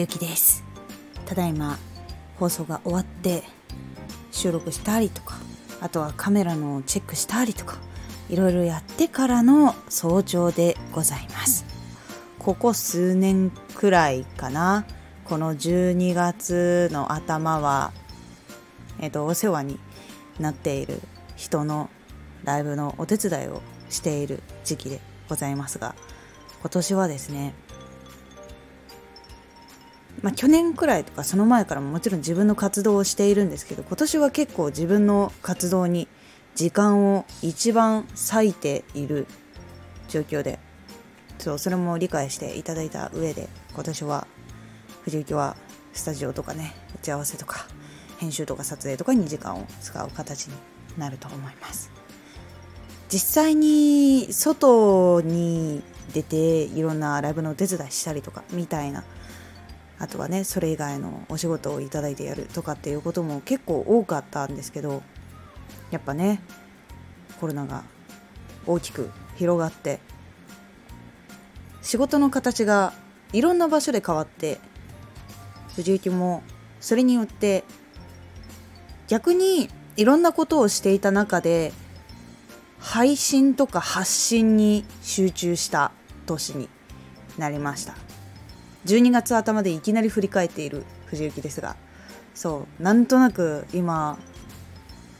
[0.00, 0.64] 藤幸です。
[1.26, 1.78] ただいま
[2.38, 3.42] 放送が終わって
[4.30, 5.36] 収録したりとか
[5.80, 7.76] あとはカメラのチェックしたりとか
[8.28, 11.66] いろいろやってからの早朝でございます。
[12.38, 14.86] ここ数年くらいかな。
[15.24, 17.92] この12月の頭は
[19.00, 19.78] えっ、とお世話に
[20.38, 21.00] なっている
[21.36, 21.90] 人の
[22.44, 25.94] ライブのお手伝いをしている時期でございますが
[26.60, 27.54] 今年はですね
[30.22, 36.08] まあ、去年くらいとかその前からももちろん自分の活動をしているんですけど今年は結構自分の活動に
[36.54, 39.26] 時間を一番割いている
[40.08, 40.58] 状況で
[41.38, 44.26] そうそれも理解していただいた上で今年は
[45.02, 45.56] 藤幸は
[45.92, 47.66] スタジオとかね打ち合わせとか
[48.18, 50.54] 編集とか撮影とかに時間を使う形に
[50.98, 51.90] なると思います。
[53.08, 55.82] 実際に外に
[56.12, 59.02] 出ていろんなライブのお手伝いしたりとかみたいな
[60.00, 65.02] あとはねそれ以外のお仕事をいただいてやるとかっていうことも結構多かったんですけど
[65.90, 66.40] やっぱね
[67.38, 67.84] コロナが
[68.66, 70.00] 大きく広がって
[71.82, 72.94] 仕事の形が
[73.34, 74.58] いろんな場所で変わって
[75.76, 76.42] 藤雪も
[76.80, 77.64] それによって
[79.06, 81.72] 逆にいろんなことをしていた中で
[82.78, 85.92] 配信とか発信に集中した
[86.24, 86.70] 年に
[87.36, 88.09] なりました。
[88.86, 91.76] 12月頭でいきなり振り返っている藤雪ですが
[92.34, 94.18] そうなんとなく今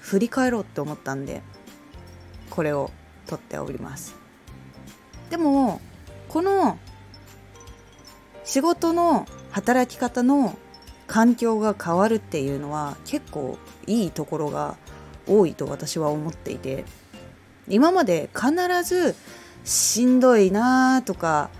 [0.00, 1.42] 振り返ろうって思ったんで
[2.50, 2.90] これを
[3.26, 4.14] 撮っております。
[5.30, 5.80] でも
[6.28, 6.78] この
[8.44, 10.56] 仕事の働き方の
[11.06, 14.76] 環境が変わるっていうのは結構いいところが
[15.26, 16.84] 多いと私は思っていて
[17.68, 19.14] 今まで必ず
[19.64, 21.50] しんどいなとか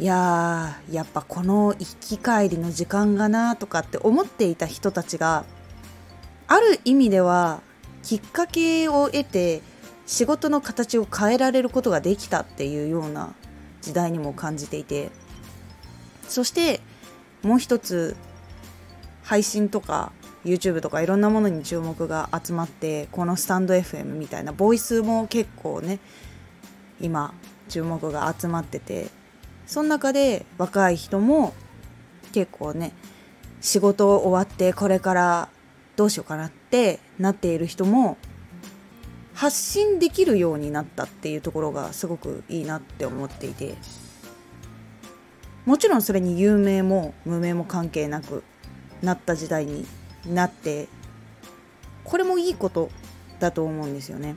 [0.00, 5.44] いやーやっぱこの行き帰りの時間がなとかって思っていた人たちが
[6.48, 7.60] ある意味では
[8.02, 9.62] きっかけを得て
[10.06, 13.34] 仕事の形を変えられることができたっていうような
[13.82, 15.10] 時代にも感じていて
[16.28, 16.80] そして
[17.42, 18.16] もう一つ
[19.22, 20.12] 配信とか
[20.44, 26.00] YouTube とかいろんなものに注目が集まってこのスタンド FM みたいなボイスも結構ね
[27.00, 27.32] 今
[27.68, 29.08] 注目が集まってて
[29.66, 31.54] その中で若い人も
[32.32, 32.92] 結構ね
[33.60, 35.48] 仕事終わってこれから
[35.96, 38.16] どうしようかなってなっている人も
[39.32, 43.74] 発信できるようになったっていうところがすごくいいなって思っていて
[45.64, 48.44] もちろんそれに有名も無名も関係なく
[49.02, 49.86] なった時代に
[50.26, 50.88] なって
[52.04, 52.90] これもいいこと
[53.40, 54.34] だと思うんですよね。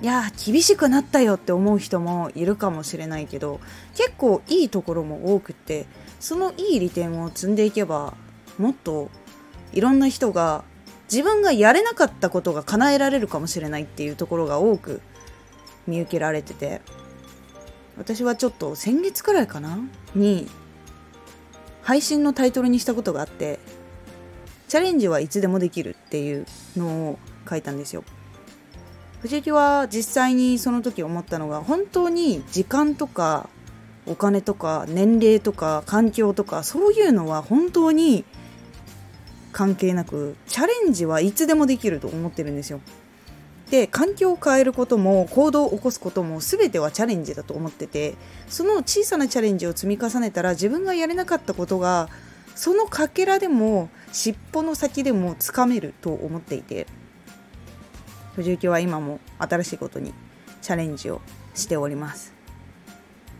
[0.00, 3.60] いや厳しくなったよって思う人もいるかもしれないけど
[3.96, 5.86] 結構いいところも多くて
[6.20, 8.14] そのいい利点を積んでいけば
[8.58, 9.10] もっと
[9.72, 10.64] いろんな人が
[11.10, 15.00] 自分がやれなかったことが叶えられるかもしれないっていうところが多く
[15.86, 16.80] 見受けられてて
[17.96, 19.78] 私はちょっと先月くらいかな
[20.14, 20.48] に
[21.82, 23.58] 配信のタイトルにしたことがあって
[24.68, 28.04] チャレンジはいつでもできるっていうのを書いたんですよ。
[29.20, 33.48] 藤木は実際にその時思ったのが本当に時間とか
[34.06, 38.24] お金とか年齢とか環境とかそういうのは本当に
[39.52, 42.80] 関係なくチャレンジはいつでもできると思ってるんですよ。
[43.70, 48.14] で環境を変えることも行動を起こすことも全てはチャレンジだと思ってて
[48.48, 52.08] その小さなチャレンジを積み重ねたら自分がやれなかったことが
[52.54, 56.86] そのかけらでも尻尾の先でもつかめると思っていて
[58.38, 60.14] 藤雪は今も新しいことに
[60.62, 61.20] チャレンジを
[61.54, 62.32] しております。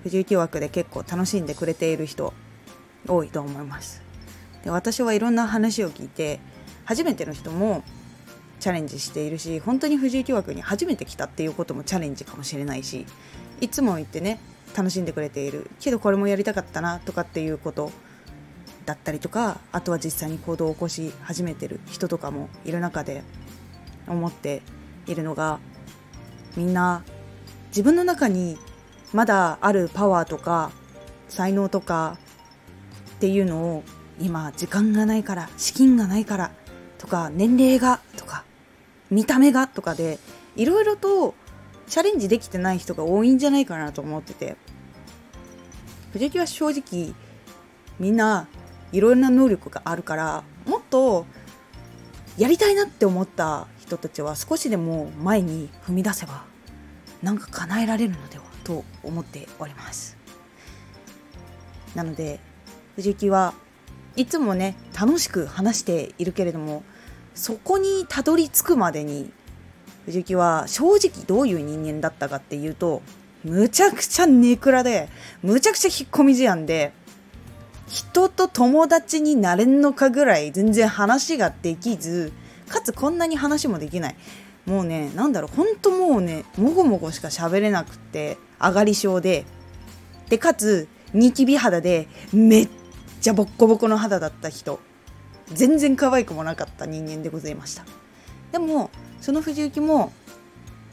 [0.03, 2.35] 藤雪枠で結構楽しんでくれている人
[3.07, 4.03] 多いと思います。
[4.65, 6.41] で私はいろんな話を聞いて
[6.85, 7.85] 初めての人も
[8.59, 13.07] チャレンジしているし本当に藤雪枠に初めて来たっていうこともチャレンジかもしれないし
[13.61, 14.41] いつも言ってね
[14.77, 15.71] 楽しんでくれている。
[15.79, 17.93] けどこれもやりたかったなとかっていうこと
[18.85, 23.23] だったりとかあとは実際に行動を起こし始めてる人とかもいる中で
[24.09, 24.63] 思って
[25.09, 25.59] いるのが
[26.57, 27.03] みんな
[27.69, 28.59] 自分の中に
[29.13, 30.71] まだあるパワーとか
[31.29, 32.19] 才能とか
[33.17, 33.85] っていうのを
[34.21, 36.51] 今時間がないから資金がないから
[36.99, 38.45] とか年齢がとか
[39.11, 40.19] 見た目がとかで
[40.57, 41.35] いろいろと
[41.87, 44.57] チャレンジできてない人が多いんじゃないかなと思ってて。
[46.13, 47.15] 藤木は正直
[47.99, 48.49] みんな
[48.93, 51.27] いろんな能力があるからもっと
[52.37, 56.45] やりたいなって思った人たちは少しでも前に踏み出せば
[57.23, 60.17] なんか叶えられるのではと思っております。
[61.95, 62.39] なので
[62.97, 63.55] 藤幸は
[64.15, 66.83] いつもね楽しく話しているけれども
[67.35, 69.33] そこにたどり着くまでに
[70.05, 73.01] 藤幸は正直どういう人間だったかっていうと
[73.43, 75.09] むちゃくちゃネクラで
[75.43, 76.93] むちゃくちゃ引っ込み思案で
[77.89, 82.33] 人と友達になれんのかぐらい全然話ができず
[82.69, 84.17] かつこんなに話もできない。
[84.67, 89.47] もうねなんだろうほんともうねもごもごしか喋れなくって上がり症で
[90.29, 92.69] でかつニキビ肌でめっ
[93.21, 94.79] ちゃボッコボコの肌だった人
[95.47, 97.85] 全然可愛くもなかった人間でございました。
[98.53, 100.13] でもその藤幸も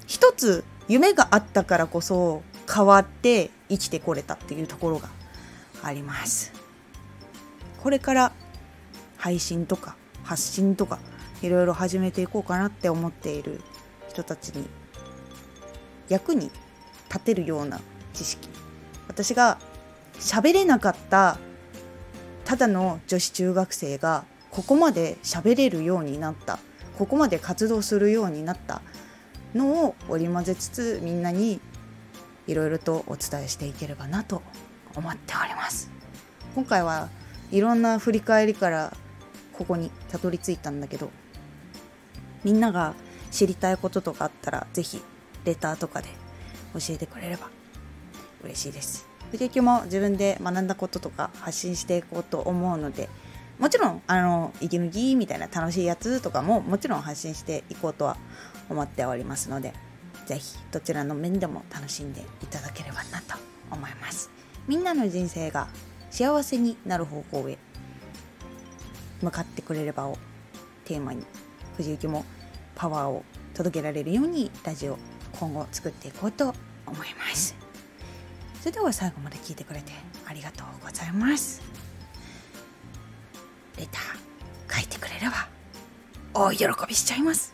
[0.08, 2.44] 一つ夢があったからこそ
[2.74, 5.10] 変わって生きてこれたっていうところが
[5.84, 6.54] あります。
[7.84, 8.32] これから
[9.18, 11.00] 配信とか発信とか
[11.42, 13.62] いろいろ始めていこうかなって思っている
[14.10, 14.68] 人たちに
[16.10, 16.52] 役に
[17.10, 17.82] 立てるような
[18.14, 18.50] 知識。
[19.08, 19.58] 私が
[20.20, 21.38] 喋れなかった
[22.46, 26.60] ただの女子中学生がここまで喋れるようになった。
[26.98, 28.82] ここまで活動するようになった。
[29.54, 31.60] のを織り交ぜつつみんなに
[32.48, 34.42] いろいろとお伝えしていければなと
[34.96, 35.90] 思っております。
[36.56, 37.10] 今回は
[37.52, 38.94] いろんな振り返りから
[39.54, 41.10] ここにたどり着いたんだけど
[42.46, 42.94] みんなが
[43.32, 45.02] 知りたいこととかあったら是非
[45.46, 46.10] レターとかで
[46.74, 47.50] 教えてくれれば
[48.44, 49.08] 嬉しいです。
[49.32, 53.10] 結局も自分で学んだこととか発信していこうと思うので
[53.58, 58.16] もちろんあの息抜きみたいな楽しいやつとかももちろん発信していこうとは
[58.70, 59.74] 思っておりますので
[60.28, 63.36] 是非どちらの面でも楽しんでいただければなと
[63.72, 64.30] 思います。
[64.68, 65.68] みんなの人生が
[66.12, 67.58] 幸せになる方向へ
[69.22, 70.18] 向かってくれればを
[70.86, 71.24] テーマに
[71.78, 72.24] 藤幸も
[72.76, 73.24] パワーを
[73.54, 74.98] 届けられるようにラジオ
[75.40, 76.54] 今後作っていこうと
[76.86, 77.56] 思います。
[78.60, 79.92] それでは最後まで聞いてくれて
[80.26, 81.62] ありがとうございます。
[83.78, 85.48] レター書いてくれれば
[86.34, 87.54] 大喜びしちゃいます。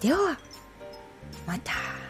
[0.00, 0.38] では
[1.46, 2.03] また。